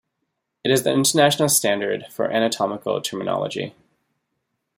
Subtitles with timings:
[0.63, 3.75] It is the international standard for anatomical terminology.